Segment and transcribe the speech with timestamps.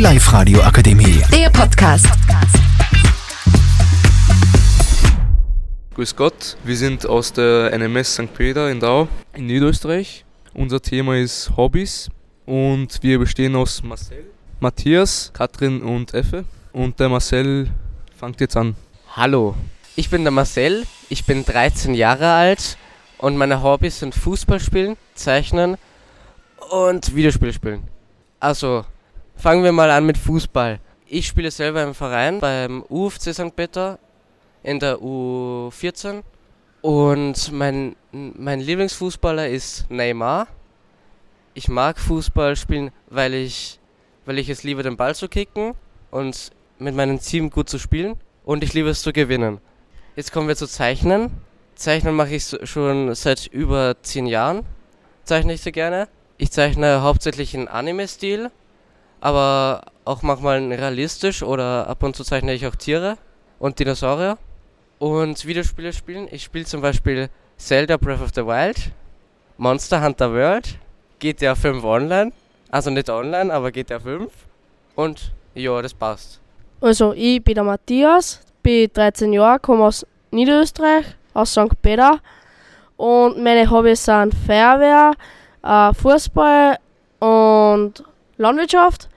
[0.00, 1.22] Live-Radio Akademie.
[1.30, 2.06] Der Podcast.
[5.94, 8.32] Grüß Gott, wir sind aus der NMS St.
[8.32, 10.24] Peter in Dau in Niederösterreich.
[10.54, 12.08] Unser Thema ist Hobbys
[12.46, 14.24] und wir bestehen aus Marcel,
[14.58, 16.46] Matthias, Katrin und Effe.
[16.72, 17.68] Und der Marcel
[18.18, 18.76] fängt jetzt an.
[19.14, 19.54] Hallo,
[19.96, 22.78] ich bin der Marcel, ich bin 13 Jahre alt
[23.18, 25.76] und meine Hobbys sind Fußball spielen, Zeichnen
[26.70, 27.82] und Videospiele spielen.
[28.40, 28.86] Also,
[29.40, 30.80] fangen wir mal an mit Fußball.
[31.06, 33.56] Ich spiele selber im Verein beim UFC St.
[33.56, 33.98] Peter
[34.62, 36.22] in der U14
[36.82, 40.46] und mein, mein Lieblingsfußballer ist Neymar.
[41.54, 43.80] Ich mag Fußball spielen, weil ich,
[44.26, 45.72] weil ich es liebe, den Ball zu kicken
[46.10, 49.58] und mit meinem Team gut zu spielen und ich liebe es zu gewinnen.
[50.16, 51.30] Jetzt kommen wir zu Zeichnen.
[51.76, 54.66] Zeichnen mache ich schon seit über 10 Jahren.
[55.24, 56.08] Zeichne ich sehr gerne.
[56.36, 58.50] Ich zeichne hauptsächlich in Anime-Stil,
[59.20, 63.16] aber auch manchmal realistisch oder ab und zu zeichne ich auch Tiere
[63.58, 64.38] und Dinosaurier.
[64.98, 66.28] Und Videospiele spielen.
[66.30, 68.92] Ich spiele zum Beispiel Zelda Breath of the Wild,
[69.56, 70.78] Monster Hunter World,
[71.18, 72.32] GTA 5 Online.
[72.70, 74.30] Also nicht online, aber GTA 5.
[74.94, 76.40] Und ja, das passt.
[76.80, 81.80] Also, ich bin der Matthias, bin 13 Jahre, komme aus Niederösterreich, aus St.
[81.82, 82.20] Peter.
[82.96, 85.12] Und meine Hobbys sind Feuerwehr,
[85.62, 86.76] äh, Fußball
[87.18, 88.04] und
[88.40, 89.08] Landwirtschaft.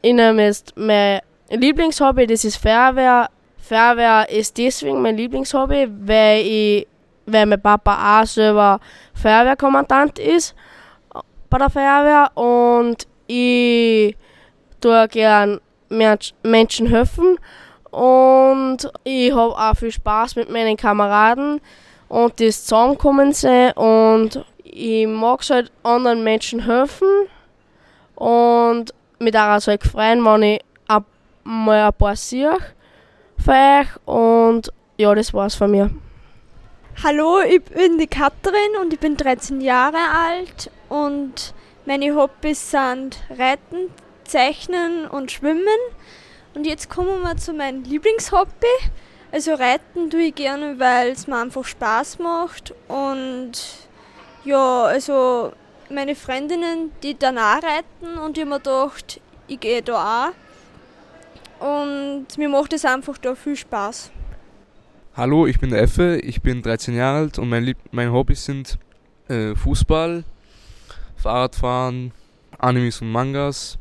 [0.00, 3.28] Ich nehme jetzt mein Lieblingshobby, das ist Feuerwehr.
[3.58, 6.86] Feuerwehr ist deswegen mein Lieblingshobby, weil, ich,
[7.26, 8.80] weil mein Papa auch selber
[9.14, 10.54] Feuerwehrkommandant ist
[11.50, 14.16] bei der Feuerwehr und ich
[14.80, 15.60] tue gern
[16.42, 17.38] Menschen helfen
[17.90, 21.60] und ich habe auch viel Spaß mit meinen Kameraden
[22.08, 27.28] und das Zusammenkommen sein und ich mag es halt anderen Menschen helfen
[28.20, 31.04] und mich daraus halt freuen, wenn ich ab
[31.42, 32.58] mal ein paar sehe
[33.42, 35.90] für euch und ja, das war's von mir.
[37.02, 41.54] Hallo, ich bin die Katrin und ich bin 13 Jahre alt und
[41.86, 43.88] meine Hobbys sind Reiten,
[44.24, 45.64] Zeichnen und Schwimmen.
[46.54, 48.66] Und jetzt kommen wir zu meinem Lieblingshobby.
[49.32, 52.74] Also Reiten tue ich gerne, weil es mir einfach Spaß macht.
[52.86, 53.52] Und
[54.44, 55.52] ja, also
[55.90, 60.32] meine Freundinnen, die dann auch reiten und ich mir gedacht, ich gehe da
[61.60, 61.64] auch.
[61.66, 64.10] Und mir macht es einfach da viel Spaß.
[65.14, 68.44] Hallo, ich bin der Effe, ich bin 13 Jahre alt und mein, Lieb meine Hobbys
[68.44, 68.78] sind
[69.28, 70.24] äh, Fußball,
[71.16, 72.12] Fahrradfahren,
[72.58, 73.76] Animes und Mangas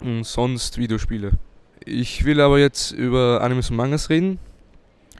[0.00, 1.32] und sonst Videospiele.
[1.84, 4.38] Ich will aber jetzt über Animes und Mangas reden.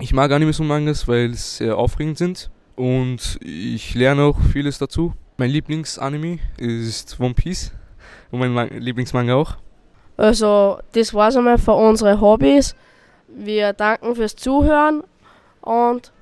[0.01, 4.79] Ich mag Animes und Mangas, weil sie sehr aufregend sind und ich lerne auch vieles
[4.79, 5.15] dazu.
[5.43, 7.73] Mein Lieblingsanime ist One Piece
[8.31, 9.57] und mein Lieblingsmanga auch.
[10.17, 12.77] Also, das war's einmal für unsere Hobbys.
[13.27, 15.03] Wir danken fürs Zuhören
[15.61, 16.13] und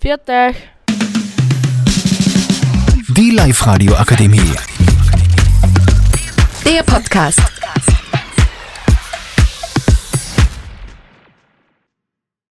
[0.00, 0.56] viert euch!
[3.10, 4.54] Die Live-Radio Akademie.
[6.64, 7.42] Der Podcast.